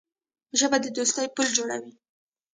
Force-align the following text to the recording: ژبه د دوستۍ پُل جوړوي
ژبه 0.59 0.77
د 0.81 0.85
دوستۍ 0.97 1.27
پُل 1.35 1.47
جوړوي 1.57 1.93